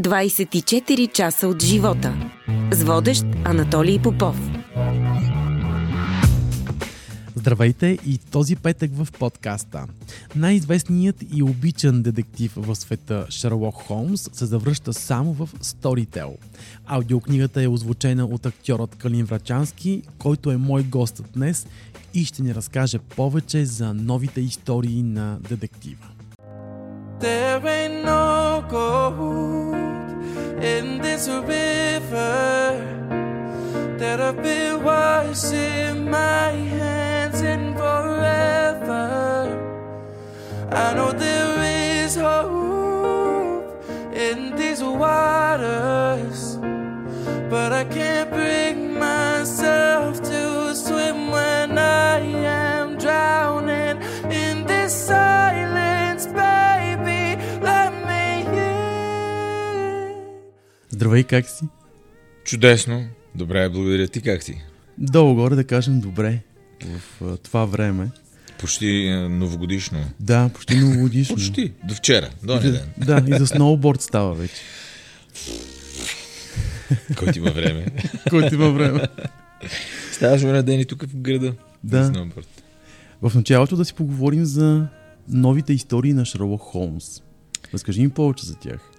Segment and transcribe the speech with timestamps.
[0.00, 2.30] 24 часа от живота.
[2.70, 4.36] С водещ Анатолий Попов.
[7.36, 9.86] Здравейте и този петък в подкаста.
[10.36, 16.36] Най-известният и обичан детектив в света Шерлок Холмс се завръща само в Storytel.
[16.86, 21.66] Аудиокнигата е озвучена от актьорът Калин Врачански, който е мой гост днес
[22.14, 26.06] и ще ни разкаже повече за новите истории на детектива.
[27.20, 29.71] There ain't no gold
[30.62, 32.78] in this river
[33.98, 39.48] that I've been washing my hands in forever.
[40.70, 43.84] I know there is hope
[44.14, 46.58] in these waters,
[47.50, 50.31] but I can't bring myself to
[61.12, 61.64] Здравей, как си?
[62.44, 63.06] Чудесно.
[63.34, 64.08] Добре, благодаря.
[64.08, 64.62] Ти как си?
[64.98, 66.38] Долу горе да кажем добре
[66.84, 68.10] в а, това време.
[68.58, 70.04] Почти а, новогодишно.
[70.20, 71.36] Да, почти новогодишно.
[71.36, 71.72] Почти.
[71.84, 72.82] До вчера, до И за- ден.
[72.98, 74.54] Да, и за сноуборд става вече.
[77.18, 77.86] Който има време.
[78.30, 79.08] Който има време.
[80.12, 81.54] Ставаш на ден и тук в града.
[81.84, 82.06] Да.
[82.06, 82.62] Сноуборд.
[83.22, 84.86] В началото да си поговорим за
[85.28, 87.22] новите истории на Шерлок Холмс.
[87.74, 88.90] Разкажи ми повече за тях.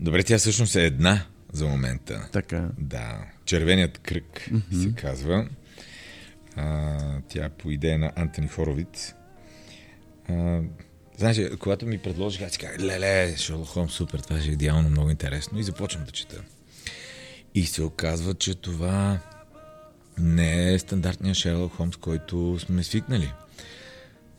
[0.00, 1.22] Добре, тя всъщност е една
[1.56, 2.28] за момента.
[2.32, 2.68] Така.
[2.78, 3.24] Да.
[3.44, 4.82] Червеният кръг mm-hmm.
[4.82, 5.48] се казва.
[6.56, 9.14] А, тя е по идея на Антони Хоровиц.
[10.28, 10.60] А,
[11.18, 14.88] знаеш, когато ми предложиха, аз си казах, леле, Шерлок Холмс, супер, това ще е идеално
[14.88, 15.58] много интересно.
[15.58, 16.42] И започвам да чета.
[17.54, 19.18] И се оказва, че това
[20.18, 23.32] не е стандартният Шерлок Холмс, който сме свикнали.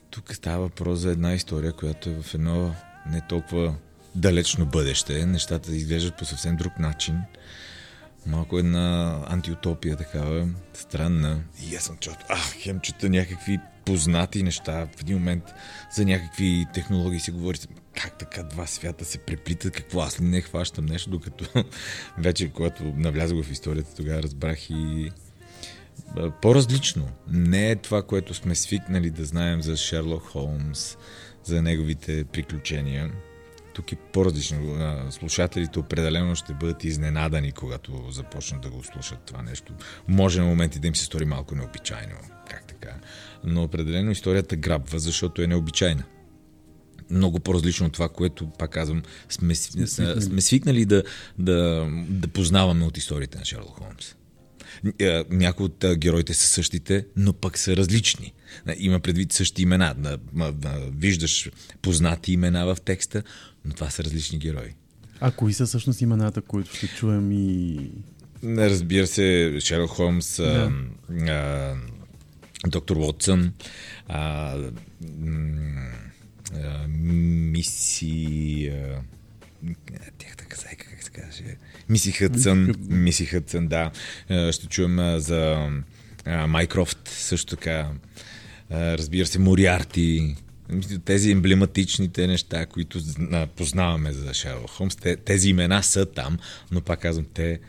[0.10, 2.76] Тук става въпрос за една история, която е в едно
[3.10, 3.76] не толкова
[4.18, 5.26] далечно бъдеще.
[5.26, 7.22] Нещата изглеждат по съвсем друг начин.
[8.26, 11.40] Малко една антиутопия такава, странна.
[11.70, 14.88] И аз съм чувал, а, хем чета някакви познати неща.
[14.98, 15.44] В един момент
[15.96, 17.58] за някакви технологии се говори,
[18.02, 21.66] как така два свята се преплитат, какво аз ли не хващам нещо, докато
[22.18, 25.12] вече, когато навлязох в историята, тогава разбрах и
[26.42, 27.10] по-различно.
[27.28, 30.98] Не е това, което сме свикнали да знаем за Шерлок Холмс,
[31.44, 33.12] за неговите приключения.
[33.78, 34.78] Тук е по-различно.
[35.12, 39.74] Слушателите определено ще бъдат изненадани, когато започнат да го слушат това нещо.
[40.08, 42.16] Може на моменти да им се стори малко необичайно.
[42.50, 42.96] Как така?
[43.44, 46.04] Но определено историята грабва, защото е необичайна
[47.10, 51.04] много по-различно от това, което, пак казвам, сме, сме свикнали да,
[51.38, 54.16] да, да познаваме от историите на Шерлок Холмс.
[54.86, 58.34] Ня- Някои от а, героите са същите, но пък са различни.
[58.78, 59.96] Има предвид същи имена.
[59.98, 60.18] Да,
[60.52, 61.52] да, Виждаш
[61.82, 63.24] познати имена в текста,
[63.66, 64.76] но това са различни герои.
[65.20, 67.78] А кои са всъщност имената, които ще чуем и...
[68.44, 70.72] Разбира се, Шерлок Холмс, а,
[71.28, 71.76] а,
[72.68, 73.54] доктор Уотсън,
[74.08, 74.56] а,
[76.54, 78.68] а, миси...
[78.68, 79.02] А,
[80.18, 80.58] тях така
[81.22, 81.44] каже?
[81.90, 83.92] Миси Хътсън, Миси Хътсън, да.
[84.30, 85.70] А, Ще чуем за
[86.48, 87.90] Майкрофт също така.
[88.72, 90.36] Разбира се, Мориарти.
[91.06, 93.00] Тези емблематичните неща, които
[93.56, 96.38] познаваме за Шерлок Холмс, те, тези имена са там,
[96.72, 97.60] но пак казвам, те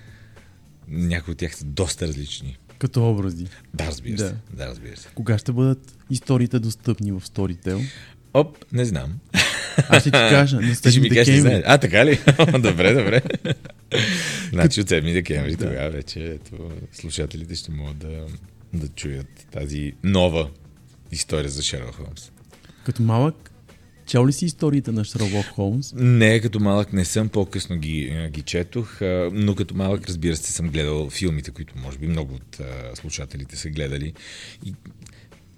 [0.88, 2.58] някои от тях са доста различни.
[2.78, 3.46] Като образи.
[3.74, 4.28] Да, разбира Да.
[4.28, 4.34] се.
[4.52, 5.08] Да, разбира се.
[5.14, 7.84] Кога ще бъдат историите достъпни в Storytel?
[8.38, 9.18] Оп, не знам.
[9.88, 11.62] Аз ще ти кажа, на Ти ще 7 ми кажеш, не.
[11.66, 12.18] А, така ли?
[12.58, 13.22] добре, добре.
[14.52, 18.26] значи от 7 декември тогава вече ето, слушателите ще могат да,
[18.72, 20.48] да чуят тази нова
[21.12, 22.30] история за Шерлок Холмс.
[22.84, 23.50] Като малък,
[24.06, 25.92] чел ли си историите на Шерлок Холмс?
[25.96, 28.98] Не, като малък не съм, по-късно ги, ги четох,
[29.32, 32.60] но като малък, разбира се, съм гледал филмите, които може би много от
[32.94, 34.12] слушателите са гледали.
[34.66, 34.74] И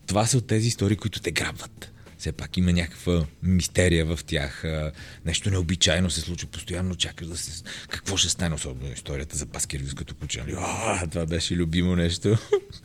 [0.06, 1.89] това са от тези истории, които те грабват.
[2.20, 4.64] Все пак има някаква мистерия в тях.
[5.24, 6.94] Нещо необичайно се случва постоянно.
[6.94, 7.62] Чакаш да се...
[7.88, 10.40] Какво ще стане, особено историята за Баскервилското куче.
[10.40, 10.54] нали?
[10.58, 12.38] А, това беше любимо нещо.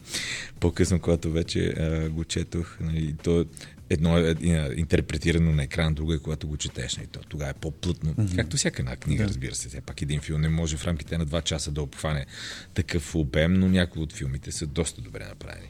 [0.59, 3.45] По-късно, когато вече а, го четох, нали, то
[3.89, 6.97] едно е е, интерпретирано на екран, друго е когато го четеш.
[6.97, 8.13] Нали, то тогава е по-плътно.
[8.13, 8.35] Mm-hmm.
[8.35, 9.29] Както всяка една книга, да.
[9.29, 9.69] разбира се.
[9.69, 12.25] Все пак един филм не може в рамките на два часа да обхване
[12.73, 15.69] такъв обем, но някои от филмите са доста добре направени.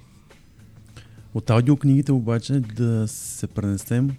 [1.36, 4.16] От аудиокнигите обаче да се пренесем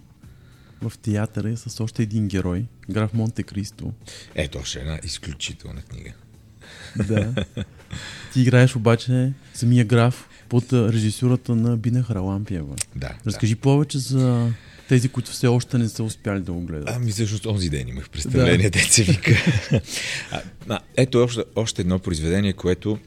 [0.81, 3.93] в театъра с още един герой, граф Монте Кристо.
[4.35, 6.13] Ето още една изключителна книга.
[7.07, 7.45] Да.
[8.33, 12.75] Ти играеш обаче самия граф под режисурата на Бина Харалампиева.
[12.95, 13.17] Да.
[13.25, 14.51] Разкажи повече за
[14.89, 16.89] Тези, които все още не са успяли да го гледат.
[16.89, 18.79] Ами всъщност онзи ден имах представление, да.
[18.79, 19.31] се вика.
[20.31, 22.99] а, а, ето още, още едно произведение, което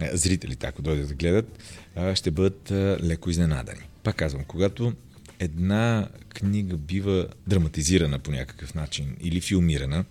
[0.00, 1.58] а, зрителите, ако дойдат да гледат,
[2.14, 2.70] ще бъдат
[3.04, 3.80] леко изненадани.
[4.02, 4.92] Пак казвам, когато
[5.38, 10.04] една книга бива драматизирана по някакъв начин или филмирана,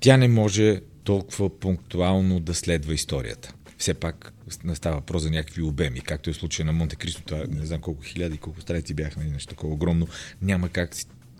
[0.00, 3.54] тя не може толкова пунктуално да следва историята.
[3.78, 4.32] Все пак
[4.64, 7.66] не става въпрос за някакви обеми, както е в случая на Монте Кристо, това не
[7.66, 10.08] знам колко хиляди, колко страници бяха, нали, нещо такова огромно.
[10.42, 10.90] Няма как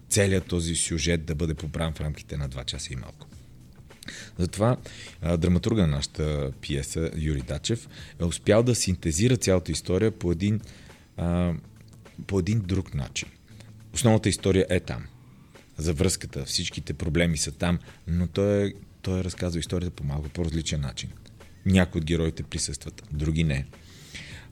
[0.08, 3.26] целият този сюжет да бъде поправен в рамките на 2 часа и малко.
[4.38, 4.76] Затова
[5.22, 7.88] а, драматурга на нашата пиеса, Юрий Дачев,
[8.20, 10.60] е успял да синтезира цялата история по един,
[11.16, 11.52] а,
[12.26, 13.28] по един друг начин.
[13.94, 15.04] Основната история е там.
[15.76, 18.72] За връзката, всичките проблеми са там, но той, е,
[19.02, 21.10] той е разказва историята по малко по-различен начин.
[21.66, 23.66] Някои от героите присъстват, други не.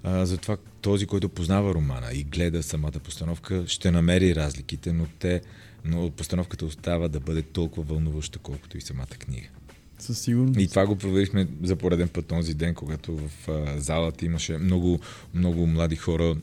[0.02, 5.42] А, затова този, който познава романа и гледа самата постановка, ще намери разликите, но, те,
[5.84, 9.48] но постановката остава да бъде толкова вълнуваща, колкото и самата книга.
[9.98, 10.60] Със сигурност.
[10.60, 15.00] И това го проверихме за пореден път този ден, когато в а, залата имаше много,
[15.34, 16.36] много млади хора,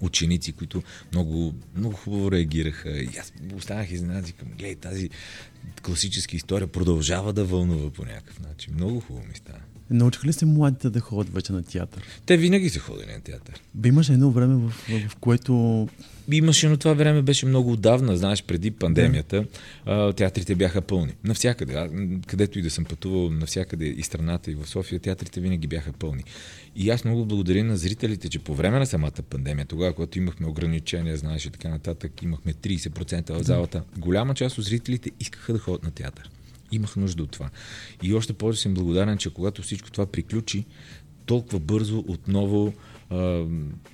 [0.00, 0.82] ученици, които
[1.12, 2.90] много, много хубаво реагираха.
[2.90, 5.10] И аз останах изненадан, към, гледай, тази
[5.82, 8.74] класическа история продължава да вълнува по някакъв начин.
[8.74, 9.58] Много хубаво ми стана.
[9.92, 12.02] Научиха ли се младите да ходят вече на театър?
[12.26, 13.62] Те винаги са ходили на театър.
[13.74, 15.88] Бе, имаше едно време, в, в, в което...
[16.32, 19.44] Имаше, но това време беше много отдавна, знаеш, преди пандемията.
[19.86, 20.12] Да.
[20.12, 21.12] театрите бяха пълни.
[21.24, 21.88] Навсякъде.
[22.26, 26.24] където и да съм пътувал, навсякъде и страната, и в София, театрите винаги бяха пълни.
[26.76, 30.46] И аз много благодаря на зрителите, че по време на самата пандемия, тогава, когато имахме
[30.46, 35.58] ограничения, знаеш и така нататък, имахме 30% в залата, голяма част от зрителите искаха да
[35.58, 36.30] ходят на театър
[36.72, 37.50] имах нужда от това.
[38.02, 40.64] И още повече съм благодарен, че когато всичко това приключи,
[41.26, 42.74] толкова бързо отново
[43.10, 43.44] а,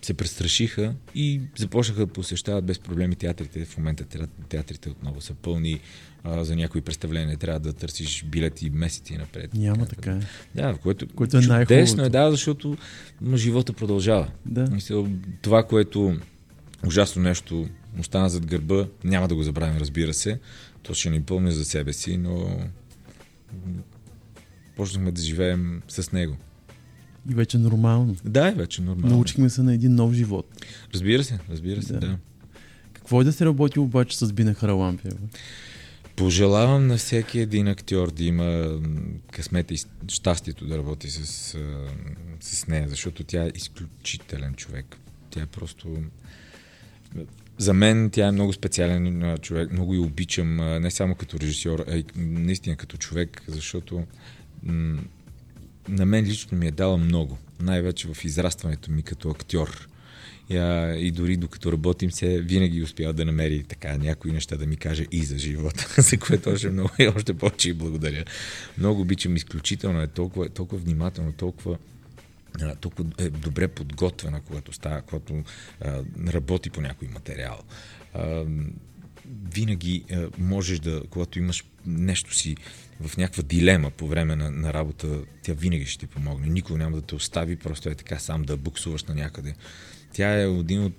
[0.03, 3.65] се престрашиха и започнаха да посещават без проблеми театрите.
[3.65, 4.05] В момента
[4.49, 5.81] театрите отново са пълни.
[6.25, 9.55] А, за някои представления трябва да търсиш билети месеци напред.
[9.55, 10.21] Няма така е.
[10.55, 12.77] Да, което, което е чудесно е, да, защото
[13.35, 14.29] живота продължава.
[14.47, 14.71] Да.
[14.71, 15.07] Мисля,
[15.43, 16.17] това, което
[16.87, 20.39] ужасно нещо остана зад гърба, няма да го забравим, разбира се,
[20.83, 21.23] то ще ни
[21.53, 22.61] за себе си, но
[24.77, 26.37] почнахме да живеем с него.
[27.31, 28.17] И вече нормално.
[28.25, 29.15] Да, е вече нормално.
[29.15, 30.67] Научихме се на един нов живот.
[30.95, 32.01] Разбира се, разбира се, да.
[32.01, 32.19] да.
[32.93, 35.13] Какво е да се работи обаче с Бина Харалампия?
[36.17, 38.81] Пожелавам на всеки един актьор да има
[39.33, 39.79] късмета и
[40.09, 41.57] щастието да работи с,
[42.41, 44.97] с нея, защото тя е изключителен човек.
[45.31, 45.97] Тя е просто
[47.59, 51.97] за мен тя е много специален човек, много и обичам, не само като режисьор, а
[51.97, 54.05] и наистина като човек, защото
[55.89, 59.89] на мен лично ми е дала много, най-вече в израстването ми като актьор.
[60.51, 65.07] И, дори докато работим се, винаги успява да намери така някои неща да ми каже
[65.13, 68.25] и за живота, за което още много и още повече и благодаря.
[68.79, 71.79] Много обичам, изключително е толкова, толкова внимателно, толкова
[72.81, 75.43] толкова е добре подготвена, когато, става, когато
[75.81, 77.59] а, работи по някой материал.
[78.15, 78.45] А,
[79.55, 82.57] винаги а, можеш да, когато имаш нещо си
[83.01, 86.47] в някаква дилема по време на, на работа, тя винаги ще ти помогне.
[86.47, 89.55] Никога няма да те остави, просто е така сам да буксуваш на някъде.
[90.13, 90.95] Тя е един от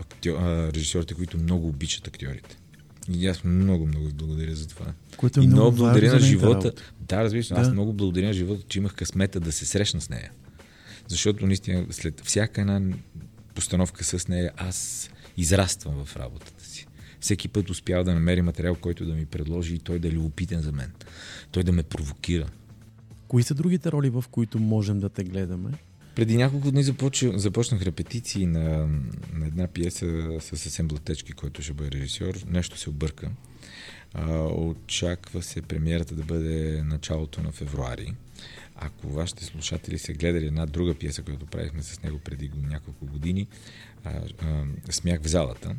[0.00, 0.38] актьор,
[0.74, 2.56] режисьорите, които много обичат актьорите.
[3.10, 4.86] И аз много, много благодаря за това.
[5.16, 6.68] Което е и много, много благодаря на живота.
[6.68, 6.82] Работа.
[7.00, 7.60] Да, разбира се, да.
[7.60, 10.30] аз много благодаря на живота, че имах късмета да се срещна с нея.
[11.12, 12.80] Защото наистина след всяка една
[13.54, 16.86] постановка с нея аз израствам в работата си.
[17.20, 20.60] Всеки път успява да намери материал, който да ми предложи и той да е любопитен
[20.60, 20.92] за мен.
[21.50, 22.48] Той да ме провокира.
[23.28, 25.70] Кои са другите роли, в които можем да те гледаме?
[26.14, 28.86] Преди няколко дни започнах, започнах репетиции на,
[29.32, 30.06] на една пиеса
[30.40, 32.34] с съвсем Блатечки, който ще бъде режисьор.
[32.46, 33.30] Нещо се обърка.
[34.14, 38.14] А, очаква се премиерата да бъде началото на февруари.
[38.76, 43.46] Ако вашите слушатели са гледали една друга пиеса, която правихме с него преди няколко години,
[44.04, 44.10] а,
[44.42, 45.76] а, Смях в залата,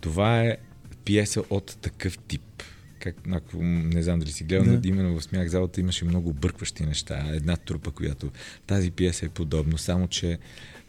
[0.00, 0.56] това е
[1.04, 2.62] пиеса от такъв тип.
[2.98, 4.88] Как, ако не знам дали си гледал, да.
[4.88, 7.26] именно в Смях залата имаше много бъркващи неща.
[7.28, 8.30] Една трупа, която
[8.66, 10.38] тази пиеса е подобно, само че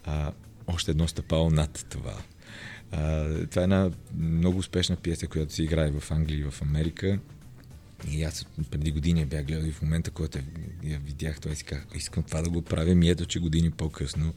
[0.06, 0.32] а,
[0.68, 2.18] още едно стъпало над това.
[2.92, 7.20] А, това е една много успешна пиеса, която се играе в Англия и в Америка.
[8.12, 10.40] И аз преди години бях гледал и в момента, когато
[10.84, 13.04] я видях, той си казах, искам това да го правим.
[13.04, 14.34] И ето, че години по-късно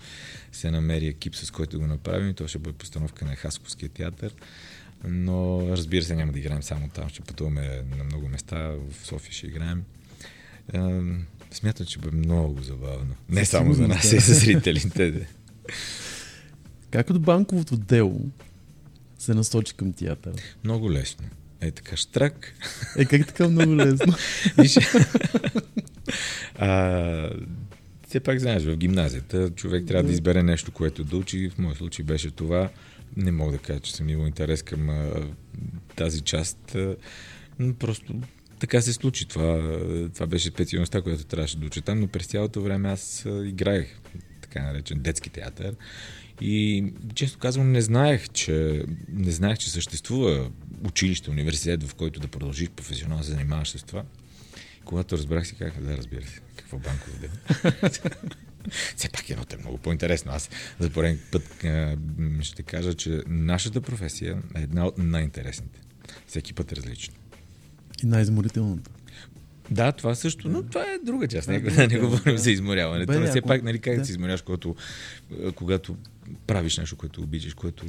[0.53, 2.31] се намери екип, с който го направим.
[2.31, 4.35] И то ще бъде постановка на Хасковския театър.
[5.05, 7.09] Но разбира се, няма да играем само там.
[7.09, 8.59] Ще пътуваме на много места.
[8.59, 9.85] В София ще играем.
[11.51, 13.15] Смятам, че бъде много забавно.
[13.29, 15.29] Не само за нас, и за зрителите.
[16.91, 18.21] Как от банковото дело
[19.19, 20.35] се насочи към театъра?
[20.65, 21.27] Много лесно.
[21.61, 22.55] Е така, штрак.
[22.99, 24.15] Е, как така много лесно?
[26.59, 27.31] а,
[28.09, 31.51] все пак знаеш, в гимназията човек трябва да избере нещо, което да учи.
[31.51, 32.71] В моят случай беше това.
[33.17, 35.11] Не мога да кажа, че съм имал интерес към а,
[35.97, 36.75] тази част.
[36.75, 36.97] А,
[37.79, 38.15] просто
[38.61, 39.29] така се случи.
[39.29, 39.79] Това,
[40.15, 44.01] това беше специалността, която трябваше да уча там, но през цялото време аз играех
[44.41, 45.75] така наречен детски театър.
[46.41, 50.51] И често казвам, не знаех, че, не знаех, че съществува
[50.87, 54.05] училище, университет, в който да продължиш професионално се занимаваш с това.
[54.85, 57.33] Когато разбрах си, казах, да, разбира се, какво банково дело.
[58.97, 60.33] Все пак едното е много по-интересно.
[60.33, 61.65] Аз за пореден път
[62.41, 65.81] ще кажа, че нашата професия е една от най-интересните.
[66.27, 67.15] Всеки път е различна.
[68.03, 68.91] И най-изморителната.
[69.71, 71.49] Да, това също, но това е друга част.
[71.49, 73.07] Не, да, не говорим за изморяване.
[73.07, 74.05] Бе, това все пак, нали, как да.
[74.05, 74.77] се изморяваш, когато,
[75.55, 75.97] когато
[76.47, 77.85] правиш нещо, което обичаш, което...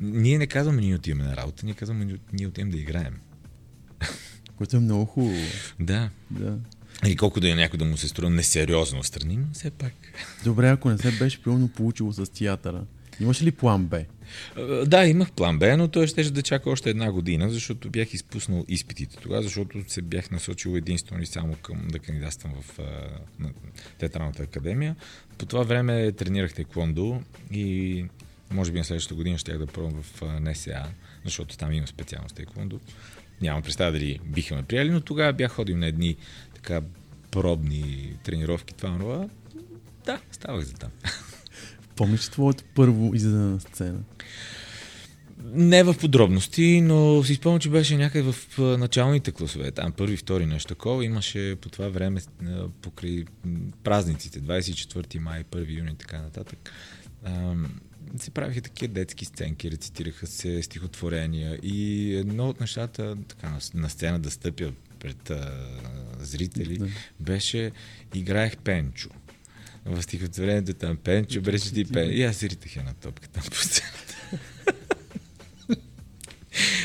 [0.00, 3.14] Ние не казваме, ние отиваме на работа, ние казваме, ние отиваме да играем.
[4.56, 5.40] Което е много хубаво.
[5.80, 6.10] Да.
[6.30, 6.58] да.
[7.06, 9.92] И колко да е някой да му се струва несериозно страни, но все пак.
[10.44, 12.84] Добре, ако не се беше примерно получило с театъра,
[13.20, 14.04] имаш ли план Б?
[14.86, 18.64] Да, имах план Б, но той ще да чака още една година, защото бях изпуснал
[18.68, 22.78] изпитите тогава, защото се бях насочил единствено и само към да кандидатствам в
[23.38, 23.50] на
[23.98, 24.96] Театралната академия.
[25.38, 28.04] По това време тренирах теквондо и
[28.50, 30.84] може би на следващата година ще да пробвам в НСА,
[31.24, 32.80] защото там има специалност теквондо.
[33.40, 36.16] Нямам представа дали биха ме приели, но тогава бях ходил на едни
[36.54, 36.80] така
[37.30, 39.28] пробни тренировки, това, това.
[40.06, 40.90] Да, ставах за там.
[41.96, 43.98] Помниш твоето първо излизане на сцена?
[45.44, 49.70] Не в подробности, но си спомням, че беше някъде в началните класове.
[49.70, 51.04] Там първи, втори нещо такова.
[51.04, 52.20] Имаше по това време
[52.82, 53.24] покрай
[53.84, 56.72] празниците, 24 май, 1 юни и така нататък.
[58.18, 64.18] се правиха такива детски сценки, рецитираха се стихотворения и едно от нещата така, на сцена
[64.18, 65.52] да стъпя пред а,
[66.18, 66.86] зрители да.
[67.20, 67.72] беше
[68.14, 69.08] играех Пенчо
[69.86, 72.10] в стихотворението там Пенчо беше ти Пен.
[72.12, 74.16] И аз ритах една топка там по сцената.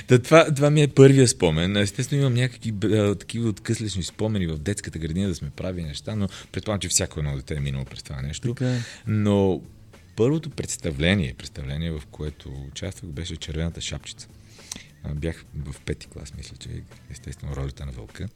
[0.07, 1.77] Та, това, това ми е първия спомен.
[1.77, 6.27] Естествено имам някакви а, такива откъслечни спомени в детската градина да сме прави неща, но
[6.51, 8.47] предполагам, че всяко едно дете е минало през това нещо.
[8.47, 8.75] Така.
[8.75, 8.79] Е.
[9.07, 9.61] Но
[10.15, 14.27] първото представление, представление в което участвах, беше Червената шапчица.
[15.15, 16.69] Бях в пети клас, мисля, че
[17.11, 18.27] естествено ролята на вълка.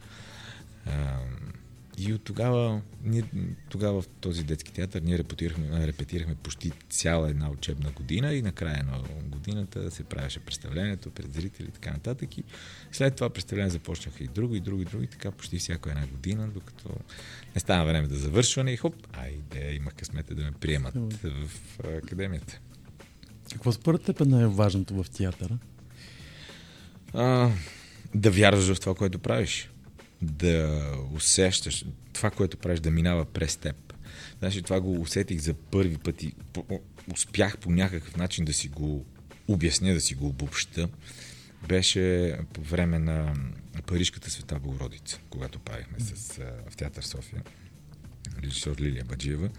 [1.98, 3.24] И от тогава, ние,
[3.70, 8.84] тогава в този детски театър ние репетирахме, репетирахме почти цяла една учебна година и накрая
[8.84, 12.38] на годината се правеше представлението пред зрители и така нататък.
[12.38, 12.44] И
[12.92, 16.08] след това представление започнаха и друго, и друго, и друго, и така почти всяка една
[16.08, 16.90] година, докато
[17.56, 22.60] не стана време да завършване и хоп, айде, имах късмета да ме приемат в академията.
[23.52, 25.58] Какво според теб е най-важното в театъра?
[27.14, 27.52] А,
[28.16, 29.70] да вярваш в това, което правиш
[30.22, 33.94] да усещаш това, което правиш, да минава през теб.
[34.40, 36.34] Значи това го усетих за първи път и
[37.14, 39.06] успях по някакъв начин да си го
[39.48, 40.90] обясня, да си го обобща.
[41.68, 43.34] Беше по време на
[43.86, 46.38] Парижката света Богородица, когато правихме с,
[46.70, 47.44] в Театър София
[48.44, 49.50] режисьор Лилия Баджиева.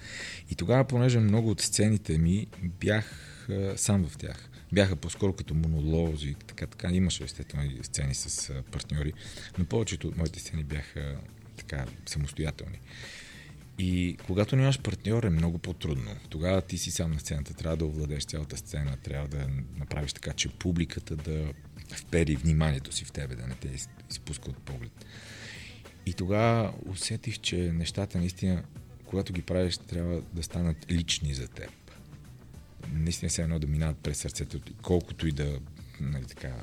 [0.50, 3.12] И тогава, понеже много от сцените ми бях
[3.76, 6.90] сам в тях бяха по-скоро като монолози, така, така.
[6.92, 9.12] Имаше естествено сцени с партньори,
[9.58, 11.16] но повечето от моите сцени бяха
[11.56, 12.80] така самостоятелни.
[13.78, 16.10] И когато нямаш партньор е много по-трудно.
[16.28, 20.32] Тогава ти си сам на сцената, трябва да овладеш цялата сцена, трябва да направиш така,
[20.32, 21.52] че публиката да
[21.94, 23.68] впери вниманието си в тебе, да не те
[24.10, 25.06] изпуска от поглед.
[26.06, 28.62] И тогава усетих, че нещата наистина,
[29.04, 31.85] когато ги правиш, трябва да станат лични за теб
[32.92, 35.58] наистина се едно да минават през сърцето, колкото и да
[36.00, 36.54] нали, така,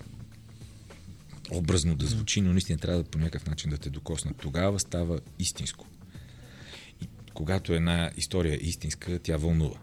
[1.51, 4.37] образно да звучи, но наистина трябва да по някакъв начин да те докоснат.
[4.37, 5.87] Тогава става истинско.
[7.01, 9.79] И когато една история е истинска, тя вълнува.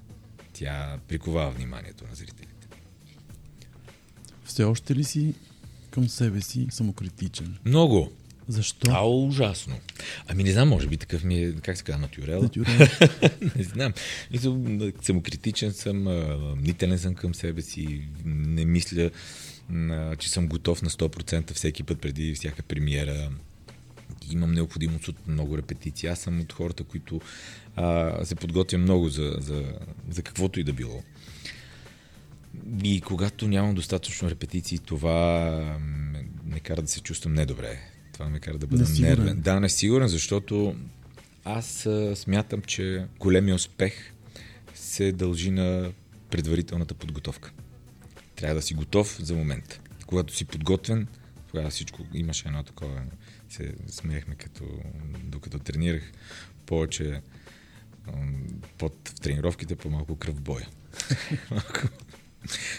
[0.53, 2.69] Тя приковава вниманието на зрителите.
[4.45, 5.35] Все още ли си
[5.91, 7.59] към себе си самокритичен?
[7.65, 8.13] Много.
[8.49, 8.91] Защо?
[8.91, 9.77] А, ужасно.
[10.29, 12.51] Ами не знам, може би такъв ми е, как се казва, натюрел.
[13.57, 13.93] Не знам.
[15.03, 16.03] Съм критичен съм,
[16.57, 19.11] мнителен съм към себе си, не мисля,
[20.19, 23.31] че съм готов на 100% всеки път преди всяка премиера.
[24.31, 26.09] Имам необходимост от много репетиции.
[26.09, 27.21] Аз съм от хората, които
[27.77, 29.65] а, се подготвя много за, за,
[30.11, 31.03] за каквото и да било.
[32.85, 35.79] И когато нямам достатъчно репетиции, това
[36.45, 37.81] ме кара да се чувствам недобре
[38.21, 39.19] това ме кара да бъда несигурен.
[39.19, 39.41] нервен.
[39.41, 40.77] Да, несигурен, защото
[41.45, 44.13] аз а, смятам, че големия успех
[44.75, 45.93] се дължи на
[46.31, 47.53] предварителната подготовка.
[48.37, 49.81] Трябва да си готов за момента.
[50.07, 51.07] Когато си подготвен,
[51.49, 53.03] тогава всичко имаше едно такова.
[53.49, 54.65] Се смеехме като,
[55.25, 56.13] докато тренирах
[56.67, 57.21] повече
[58.79, 60.69] под в тренировките, по-малко кръв боя.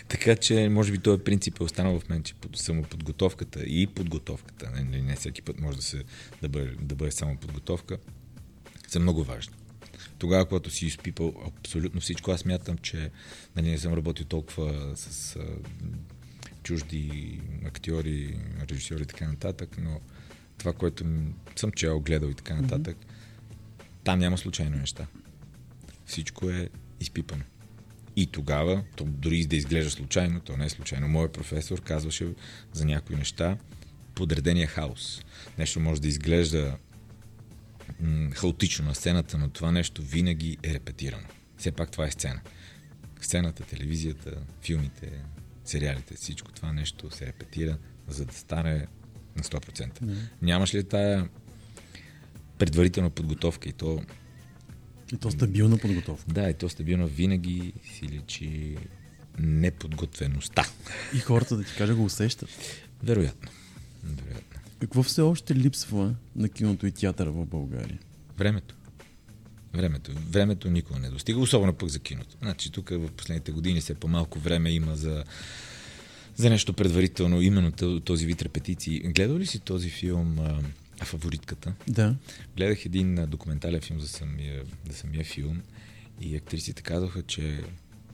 [0.07, 5.01] така че, може би този принцип е останал в мен, че самоподготовката и подготовката, не,
[5.01, 6.03] не всеки път може да, се,
[6.41, 7.97] да, бъде, да бъде само подготовка,
[8.87, 9.53] са много важни.
[10.17, 13.11] Тогава, когато си изпипал абсолютно всичко, аз мятам, че
[13.55, 15.45] нали, не съм работил толкова с а,
[16.63, 18.39] чужди актьори,
[18.69, 19.99] режисьори и така нататък, но
[20.57, 21.05] това, което
[21.55, 23.83] съм чел, гледал и така нататък, mm-hmm.
[24.03, 25.07] там няма случайно неща.
[26.05, 27.43] Всичко е изпипано.
[28.15, 31.07] И тогава, то дори да изглежда случайно, то не е случайно.
[31.07, 32.27] Моят професор казваше
[32.73, 33.57] за някои неща
[34.15, 35.21] подредения хаос.
[35.57, 36.77] Нещо може да изглежда
[37.99, 41.27] м- хаотично на сцената, но това нещо винаги е репетирано.
[41.57, 42.41] Все пак това е сцена.
[43.21, 45.11] Сцената, телевизията, филмите,
[45.65, 47.77] сериалите, всичко това нещо се репетира,
[48.07, 48.87] за да стане
[49.35, 50.01] на 100%.
[50.01, 50.15] Mm.
[50.41, 51.29] Нямаш ли тая
[52.57, 54.01] предварителна подготовка и то...
[55.13, 56.33] И то стабилна подготовка.
[56.33, 58.77] Да, и то стабилно винаги си личи
[59.39, 60.65] неподготвеността.
[61.15, 62.49] И хората, да ти кажа, го усещат.
[63.03, 63.49] Вероятно.
[64.03, 64.59] Вероятно.
[64.79, 67.99] Какво все още липсва на киното и театъра в България?
[68.37, 68.75] Времето.
[69.73, 70.11] Времето.
[70.29, 72.37] Времето никога не достига, особено пък за киното.
[72.41, 75.23] Значи тук в последните години все по-малко време има за,
[76.35, 78.99] за нещо предварително, именно този вид репетиции.
[78.99, 80.39] Гледал ли си този филм
[81.05, 81.73] Фаворитката?
[81.87, 82.15] Да.
[82.57, 85.61] Гледах един документален филм за самия, за самия филм
[86.21, 87.63] и актрисите казаха, че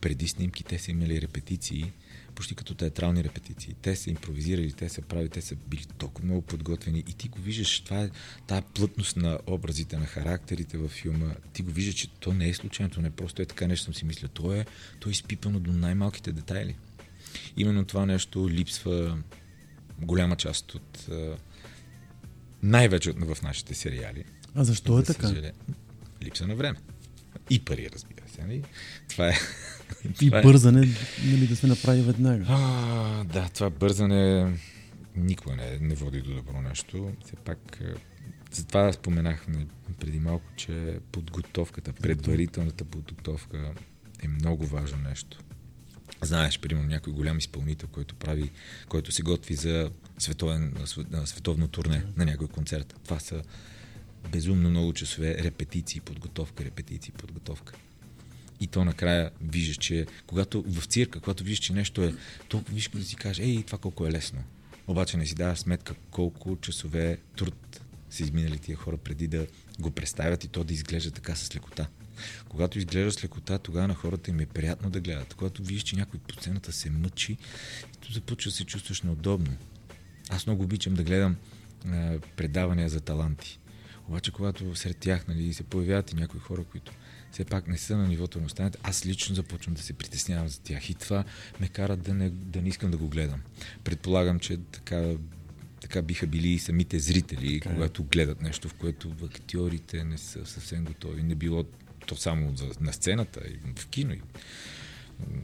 [0.02, 1.94] преди снимки те са имали репетиции
[2.38, 3.76] почти като театрални репетиции.
[3.82, 7.40] Те са импровизирали, те са прави, те са били толкова много подготвени и ти го
[7.40, 8.10] виждаш, това е
[8.48, 11.34] тая плътност на образите, на характерите във филма.
[11.54, 13.86] Ти го виждаш, че то не е случайно, то не е просто е така нещо
[13.86, 14.28] съм си мисля.
[14.28, 14.66] То е,
[15.00, 16.76] то е изпипано до най-малките детайли.
[17.58, 19.18] Именно това нещо липсва
[20.02, 21.08] голяма част от
[22.64, 24.24] най-вече в нашите сериали.
[24.56, 25.32] А защо е така?
[26.24, 26.78] Липса на време.
[27.50, 28.42] И пари, разбира се.
[28.42, 28.64] Нали?
[29.10, 29.34] Това е
[30.06, 31.28] и това е- бързане, е...
[31.28, 32.46] нали, да се направи веднага.
[32.50, 34.54] А, да, това бързане
[35.16, 37.12] никога не, не води до добро нещо.
[37.26, 37.94] Все пак, е,
[38.52, 39.46] затова споменах
[40.00, 43.74] преди малко, че подготовката, предварителната подготовка
[44.24, 45.40] е много важно нещо.
[46.22, 48.52] Знаеш, примерно, някой голям изпълнител, който прави,
[48.90, 50.74] който се готви за световен,
[51.26, 52.96] световно турне на някой концерт.
[53.04, 53.44] Това са
[54.32, 57.74] безумно много часове репетиции, подготовка, репетиции, подготовка.
[58.60, 62.14] И то накрая виждаш, че когато в цирка, когато виждаш, че нещо е
[62.50, 64.44] толкова, виж да си кажеш, ей, това колко е лесно.
[64.88, 69.48] Обаче не си даваш сметка колко часове труд са изминали тия хора преди да
[69.80, 71.88] го представят и то да изглежда така с лекота.
[72.50, 75.34] Когато изглежда с лекота, тогава на хората им е приятно да гледат.
[75.34, 77.38] Когато видиш, че някой по сцената се мъчи,
[78.00, 79.58] то започва да се чувстваш неудобно.
[80.30, 81.36] Аз много обичам да гледам
[81.86, 83.60] а, предавания за таланти.
[84.08, 86.92] Обаче, когато сред тях нали, се появяват и някои хора, които
[87.32, 90.60] все пак не са на нивото на останалите, аз лично започвам да се притеснявам за
[90.60, 90.90] тях.
[90.90, 91.24] И това
[91.60, 93.42] ме кара да не, да не искам да го гледам.
[93.84, 95.14] Предполагам, че така,
[95.82, 97.66] така биха били и самите зрители, okay.
[97.66, 97.74] Е.
[97.74, 101.24] когато гледат нещо, в което актьорите не са съвсем готови.
[101.24, 101.66] Не било
[102.08, 104.22] то само за, на сцената, и в кино, и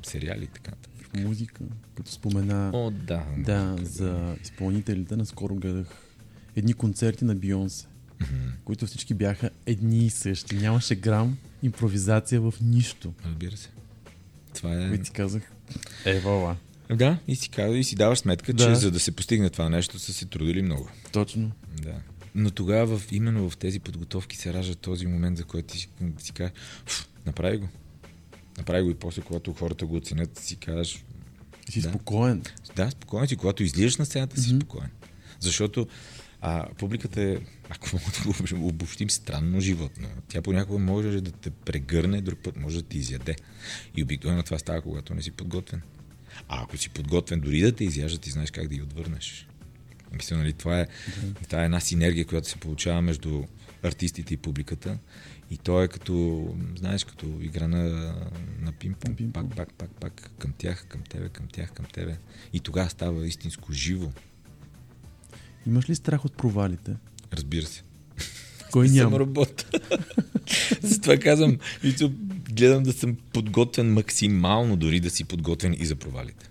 [0.03, 0.71] сериали и така
[1.01, 1.63] В музика,
[1.95, 5.87] като спомена О, да, да, за изпълнителите, наскоро гледах
[6.55, 7.87] едни концерти на Бионсе
[8.23, 8.51] mm-hmm.
[8.65, 10.55] които всички бяха едни и същи.
[10.55, 13.13] Нямаше грам импровизация в нищо.
[13.25, 13.69] Разбира се.
[14.55, 14.93] Това е...
[14.93, 15.51] И ти казах,
[16.05, 16.57] евала.
[16.95, 18.65] Да, и си, казва, и си даваш сметка, да.
[18.65, 20.89] че за да се постигне това нещо са се трудили много.
[21.11, 21.51] Точно.
[21.81, 21.95] Да.
[22.35, 25.89] Но тогава в, именно в тези подготовки се ражда този момент, за който ти си,
[26.17, 26.53] си кажеш,
[27.25, 27.67] направи го.
[28.57, 31.05] Направи го и после, когато хората го оценят, си кажеш...
[31.69, 31.89] Си да.
[31.89, 32.43] спокоен.
[32.75, 33.35] Да, спокоен си.
[33.35, 34.63] Когато излизаш на сцената, си mm-hmm.
[34.63, 34.89] спокоен.
[35.39, 35.87] Защото
[36.41, 37.37] а, публиката е,
[37.69, 40.07] ако мога да го обобщим, странно животно.
[40.27, 43.35] Тя понякога може да те прегърне, друг път може да ти изяде.
[43.95, 45.81] И обикновено това става, когато не си подготвен.
[46.47, 49.47] А ако си подготвен, дори да те изяжда, ти знаеш как да ги отвърнеш.
[50.13, 50.87] Мисля, нали, това е,
[51.21, 51.33] да.
[51.33, 53.43] това е една синергия, която се получава между
[53.83, 54.97] артистите и публиката.
[55.51, 56.47] И то е като,
[56.77, 57.83] знаеш, като игра на,
[58.61, 59.31] на пинг-понг.
[59.33, 62.17] Пак, пак, пак, пак, към тях, към тебе, към тях, към тебе.
[62.53, 64.11] И тогава става истинско живо.
[65.67, 66.95] Имаш ли страх от провалите?
[67.33, 67.83] Разбира се.
[68.71, 69.11] Кой няма?
[69.11, 69.65] Съм робот.
[70.81, 71.57] Затова казвам,
[72.49, 76.49] гледам да съм подготвен максимално, дори да си подготвен и за провалите.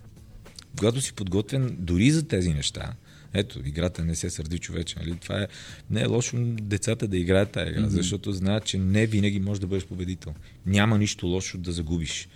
[0.78, 2.92] Когато си подготвен дори за тези неща,
[3.34, 4.96] ето, играта не се сърди човече.
[4.98, 5.16] Нали?
[5.16, 5.46] Това е,
[5.90, 7.86] не е лошо децата да играят тази игра, mm-hmm.
[7.88, 10.34] защото знаят, че не винаги можеш да бъдеш победител.
[10.66, 12.28] Няма нищо лошо да загубиш.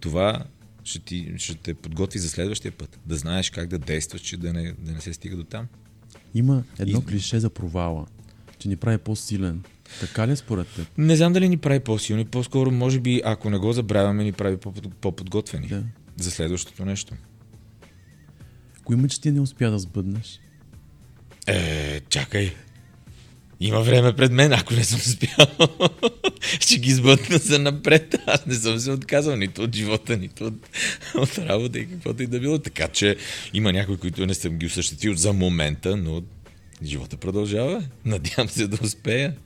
[0.00, 0.44] Това
[0.84, 2.98] ще, ти, ще те подготви за следващия път.
[3.06, 5.66] Да знаеш как да действаш, че да не, да не се стига до там.
[6.34, 8.06] Има едно И- клише за провала,
[8.58, 9.62] че ни прави по-силен.
[10.00, 10.86] Така ли е според теб?
[10.98, 14.56] Не знам дали ни прави по-силни, по-скоро, може би, ако не го забравяме, ни прави
[14.56, 15.84] по- по-подготвени Да.
[16.16, 17.14] за следващото нещо.
[18.88, 20.40] Кои мечти не успя да сбъднеш?
[21.46, 22.54] Е, чакай.
[23.60, 25.68] Има време пред мен, ако не съм успял.
[26.60, 28.14] Ще ги сбъдна за напред.
[28.26, 30.54] Аз не съм се отказал нито от живота, нито от,
[31.14, 32.58] от работа и каквото и да било.
[32.58, 33.16] Така че
[33.54, 36.22] има някои, които не съм ги осъществил за момента, но
[36.82, 37.84] живота продължава.
[38.04, 39.36] Надявам се да успея.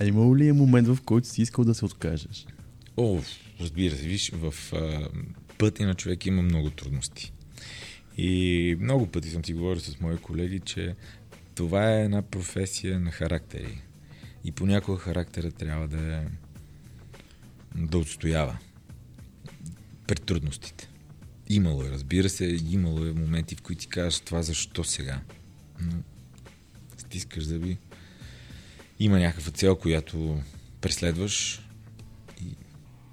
[0.00, 2.46] А имало ли е момент, в който си искал да се откажеш?
[2.96, 3.20] О,
[3.60, 5.08] разбира се, виж, в а,
[5.60, 7.32] пътя на човек има много трудности.
[8.16, 10.94] И много пъти съм си говорил с мои колеги, че
[11.54, 13.82] това е една професия на характери.
[14.44, 16.26] И понякога характера трябва да е
[17.74, 18.58] да отстоява
[20.06, 20.88] пред трудностите.
[21.48, 25.20] Имало е, разбира се, имало е моменти, в които ти кажеш това защо сега.
[25.80, 25.92] Но
[26.98, 27.78] стискаш зъби.
[28.98, 30.42] Има някаква цел, която
[30.80, 31.62] преследваш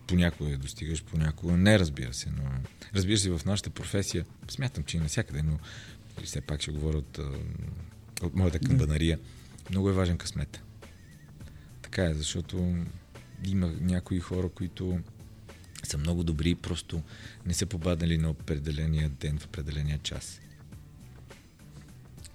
[0.08, 2.30] понякога я достигаш, понякога не, разбира се.
[2.30, 2.43] Но
[2.96, 5.60] разбира се, в нашата професия, смятам, че и навсякъде, но
[6.24, 7.20] все пак ще говоря от,
[8.22, 9.20] от моята камбанария,
[9.70, 10.62] много е важен късмет.
[11.82, 12.76] Така е, защото
[13.46, 15.00] има някои хора, които
[15.84, 17.02] са много добри, просто
[17.46, 20.41] не са попаднали на определения ден в определения час.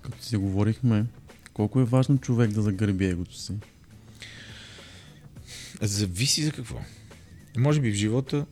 [0.02, 1.06] Като си говорихме,
[1.52, 3.52] колко е важно човек да загърби егото си?
[5.80, 6.80] Зависи за какво.
[7.56, 8.46] Може би в живота.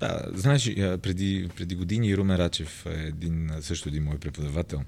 [0.00, 4.82] Да, знаеш, преди, преди години Румен Рачев, е един, също един мой преподавател,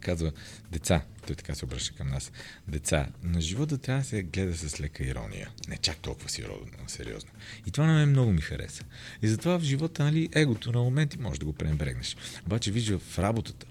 [0.00, 0.32] казва,
[0.72, 2.32] деца, той така се обръща към нас,
[2.68, 5.50] деца, на живота трябва да се гледа с лека ирония.
[5.68, 6.72] Не чак толкова сериозно.
[6.86, 7.30] сериозно.
[7.66, 8.84] И това на мен много ми хареса.
[9.22, 12.16] И затова в живота, нали, егото на моменти може да го пренебрегнеш.
[12.46, 13.66] Обаче, виж, в работата,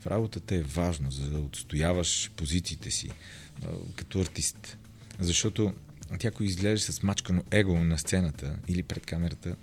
[0.00, 3.10] в работата е важно, за да отстояваш позициите си
[3.96, 4.78] като артист.
[5.18, 5.74] Защото
[6.18, 9.56] ти ако изглеждаш с мачкано его на сцената или пред камерата,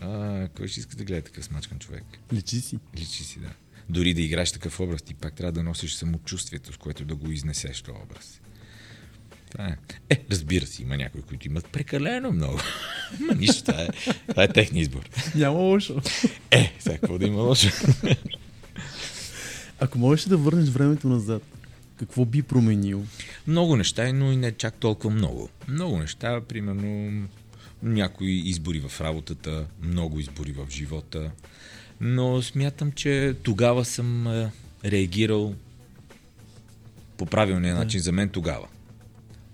[0.00, 2.04] а, кой ще иска да гледа такъв смачкан човек?
[2.32, 2.78] Личи си.
[2.96, 3.50] Личи си, да.
[3.88, 7.30] Дори да играеш такъв образ, ти пак трябва да носиш самочувствието, с което да го
[7.30, 8.40] изнесеш този образ.
[9.50, 9.76] Това е.
[10.10, 12.58] Е, разбира се, има някои, които имат прекалено много.
[13.20, 13.88] Ма нищо, това е,
[14.28, 15.08] това е техния избор.
[15.34, 16.00] Няма лошо.
[16.50, 17.68] Е, сега какво да има лошо?
[19.80, 21.42] Ако можеш да върнеш времето назад,
[21.98, 23.04] какво би променил?
[23.46, 25.48] Много неща, но и не чак толкова много.
[25.68, 27.28] Много неща, примерно
[27.82, 31.30] някои избори в работата, много избори в живота.
[32.00, 34.52] Но смятам, че тогава съм е,
[34.84, 35.54] реагирал
[37.16, 38.68] по правилния начин за мен тогава.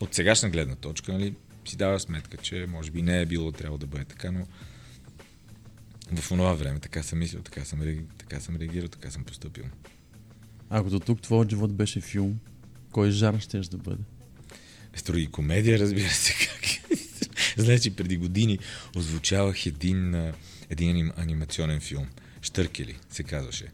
[0.01, 3.79] От сегашна гледна точка, нали, си дава сметка, че може би не е било трябва
[3.79, 4.47] да бъде така, но
[6.21, 7.81] в онова време така съм мислил, така съм,
[8.19, 9.65] така съм реагирал, така съм поступил.
[10.77, 12.39] Ако до тук твоят живот беше филм,
[12.93, 14.03] кой жар ще да бъде?
[14.97, 16.33] Строи комедия, разбира се.
[16.33, 16.65] Как.
[17.57, 18.59] Значи преди години
[18.97, 20.33] озвучавах един,
[20.71, 22.07] един аним, анимационен филм.
[22.43, 23.67] Штъркели се казваше.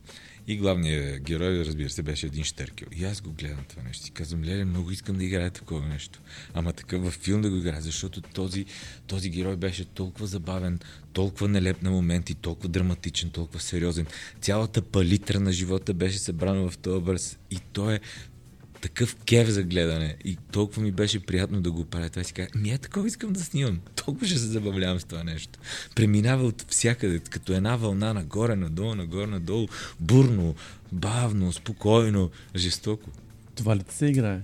[0.51, 2.89] И главният герой, разбира се, беше един штъркел.
[2.97, 4.07] И аз го гледам това нещо.
[4.09, 6.21] И казвам, леле, много искам да играя такова нещо.
[6.55, 8.65] Ама такъв във филм да го играя, защото този,
[9.07, 10.79] този герой беше толкова забавен,
[11.13, 14.07] толкова нелеп на моменти, толкова драматичен, толкова сериозен.
[14.41, 17.39] Цялата палитра на живота беше събрана в този образ.
[17.51, 18.01] И той е
[18.81, 22.11] такъв кев за гледане и толкова ми беше приятно да го правя.
[22.11, 23.81] Това си казах, ми е такова искам да снимам.
[24.05, 25.59] Толкова ще се забавлявам с това нещо.
[25.95, 29.69] Преминава от всякъде, като една вълна нагоре, надолу, нагоре, надолу,
[30.01, 30.55] бурно,
[30.93, 33.11] бавно, спокойно, жестоко.
[33.55, 34.41] Това ли се играе?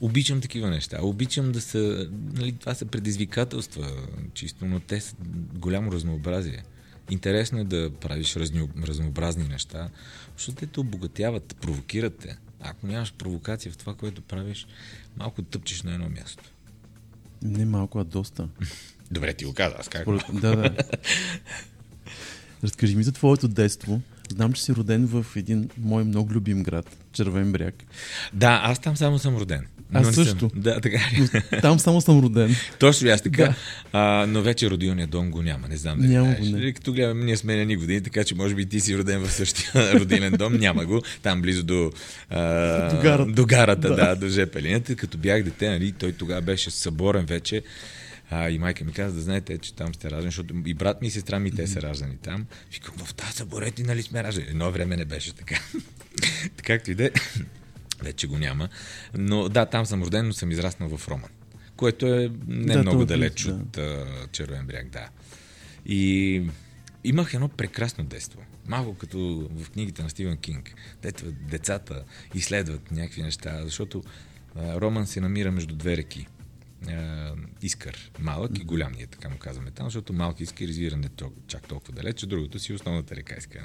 [0.00, 0.98] Обичам такива неща.
[1.02, 2.08] Обичам да са...
[2.34, 3.90] Нали, това са предизвикателства,
[4.34, 5.14] чисто, но те са
[5.54, 6.62] голямо разнообразие.
[7.10, 9.88] Интересно е да правиш разни, разнообразни неща,
[10.36, 12.36] защото те те обогатяват, провокират те.
[12.64, 14.66] Ако нямаш провокация в това, което правиш,
[15.16, 16.42] малко тъпчеш на едно място.
[17.42, 18.48] Не малко, а доста.
[19.10, 20.02] Добре, ти го каза, аз как?
[20.02, 20.22] Според...
[20.32, 20.76] Да, да.
[22.64, 24.00] Разкажи ми за твоето детство.
[24.30, 27.74] Знам, че си роден в един мой много любим град, Червен бряг.
[28.32, 29.66] Да, аз там само съм роден.
[29.94, 30.38] Аз Но също.
[30.38, 30.50] Съм.
[30.54, 30.98] Да, така.
[31.60, 32.56] Там само съм роден.
[32.78, 33.44] Точно аз така.
[33.44, 33.54] Да.
[33.92, 35.68] А, но вече родилния дом го няма.
[35.68, 36.50] Не знам дали Няма знаеш.
[36.50, 36.72] го, не.
[36.72, 39.32] Като гледам, ние сме на ни години, така че може би ти си роден в
[39.32, 40.52] същия родилен дом.
[40.54, 41.02] Няма го.
[41.22, 41.92] Там близо до,
[42.30, 43.32] а, До гарата.
[43.32, 43.94] До гарата, Да.
[43.96, 44.96] да, до ЖП линията.
[44.96, 47.62] Като бях дете, нали, той тогава беше съборен вече.
[48.30, 51.08] А, и майка ми каза да знаете, че там сте раждани, защото и брат ми
[51.08, 52.46] и сестра ми, те са раждани там.
[52.72, 54.46] Викам, в тази съборети, нали сме раждани?
[54.50, 55.60] Едно време не беше така.
[56.56, 57.10] така както и да е.
[58.02, 58.68] Вече го няма.
[59.14, 61.30] Но да, там съм роден, но съм израснал в Роман.
[61.76, 63.54] Което е не Да, много е далеч да.
[63.54, 65.08] от а, Червен бряг, да.
[65.86, 66.42] И
[67.04, 68.40] имах едно прекрасно детство.
[68.66, 70.74] Малко като в книгите на Стивен Кинг.
[71.02, 72.04] Дето децата
[72.34, 74.02] изследват някакви неща, защото
[74.56, 76.26] а, Роман се намира между две реки.
[76.88, 81.08] А, искър, малък и голям, ние така му казваме там, защото малки искър извира не
[81.46, 83.62] чак толкова далеч, другото си основната река Искър.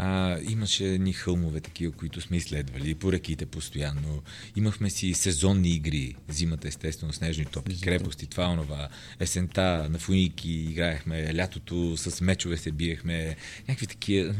[0.00, 4.22] А, имаше едни хълмове такива, които сме изследвали по реките постоянно.
[4.56, 6.14] Имахме си сезонни игри.
[6.28, 7.84] Зимата, естествено, снежни топи, Зимата.
[7.84, 8.88] крепости, това, онова.
[9.20, 13.36] Есента на фуники играехме, лятото с мечове се биехме.
[13.68, 14.34] Някакви такива.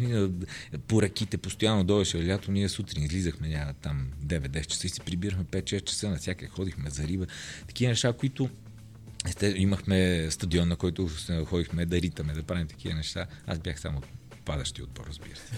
[0.88, 2.53] По реките постоянно дойдеше лято.
[2.53, 6.11] Ние сутрин излизахме няма, там 9-10 часа и се прибирахме 5-6 часа.
[6.11, 7.27] Навсякъде ходихме за риба.
[7.68, 8.51] Такива неща, които
[9.27, 11.09] Есте, имахме стадион, на който
[11.47, 13.27] ходихме да ритаме, да правим такива неща.
[13.47, 14.03] Аз бях само
[14.48, 15.52] падащи отбор, разбира се.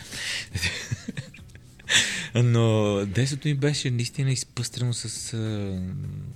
[2.43, 5.09] Но детството ми беше наистина изпъстрено с,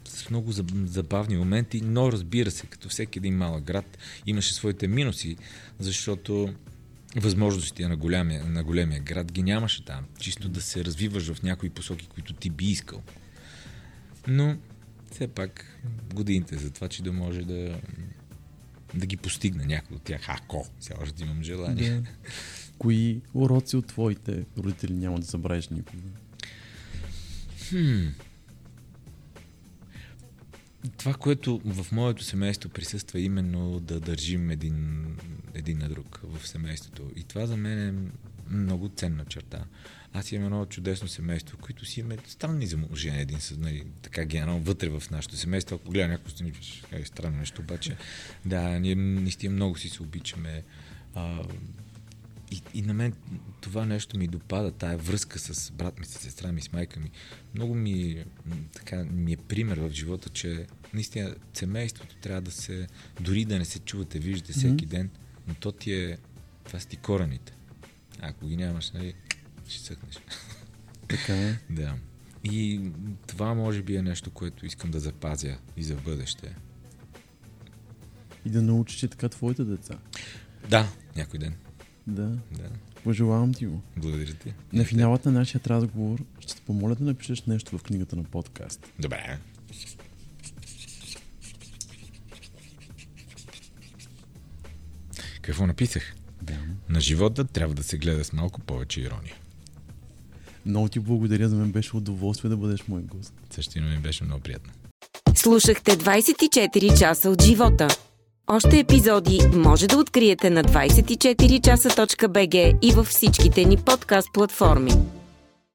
[0.04, 0.52] с много
[0.86, 5.36] забавни моменти, но разбира се, като всеки един малък град, имаше своите минуси,
[5.78, 6.54] защото
[7.16, 10.04] възможностите на големия, на големия град ги нямаше там.
[10.18, 13.02] Чисто да се развиваш в някои посоки, които ти би искал.
[14.26, 14.56] Но
[15.12, 15.80] все пак
[16.14, 17.78] годините за това, че да може да
[18.94, 21.90] да ги постигна някой от тях, ако все още имам желание.
[21.90, 22.08] Да.
[22.78, 26.02] Кои уроци от твоите родители няма да забравиш никога?
[27.68, 28.06] Хм.
[30.96, 35.06] Това, което в моето семейство присъства именно да държим един,
[35.54, 37.10] един на друг в семейството.
[37.16, 37.94] И това за мен е
[38.54, 39.64] много ценна черта.
[40.16, 44.60] Аз имам едно чудесно семейство, които си имаме странни замъжения един с, нали, така генерално
[44.60, 45.76] вътре в нашето семейство.
[45.76, 46.52] Ако гледа някой страни,
[46.92, 47.96] е странно нещо, обаче
[48.44, 50.64] да, ние наистина много си се обичаме.
[51.14, 51.42] А,
[52.50, 53.12] и, и на мен
[53.60, 57.10] това нещо ми допада, тая връзка с брат ми, с сестра ми, с майка ми.
[57.54, 58.24] Много ми,
[58.72, 62.86] така, ми е пример в живота, че наистина семейството трябва да се,
[63.20, 64.90] дори да не се чувате, виждате всеки mm-hmm.
[64.90, 65.10] ден,
[65.48, 66.18] но то ти е,
[66.64, 67.52] това са ти корените.
[68.20, 69.14] Ако ги нямаш, нали,
[69.68, 70.18] ще съхнеш.
[71.08, 71.58] Така е.
[71.70, 71.94] да.
[72.44, 72.90] И
[73.26, 76.54] това може би е нещо, което искам да запазя и за бъдеще.
[78.44, 79.98] И да научиш така твоите деца.
[80.70, 81.54] Да, някой ден.
[82.06, 82.38] Да.
[82.52, 82.70] да.
[83.04, 83.82] Пожелавам ти го.
[83.96, 84.54] Благодаря ти.
[84.72, 88.86] На финалът на нашия разговор ще те помоля да напишеш нещо в книгата на подкаст.
[88.98, 89.38] Добре.
[95.42, 96.14] Какво написах?
[96.42, 96.58] Да.
[96.88, 99.34] На живота трябва да се гледа с малко повече ирония.
[100.66, 103.32] Много ти благодаря, за мен беше удоволствие да бъдеш мой гост.
[103.50, 104.72] Същино ми беше много приятно.
[105.34, 107.88] Слушахте 24 часа от живота.
[108.46, 114.92] Още епизоди може да откриете на 24часа.bg и във всичките ни подкаст платформи.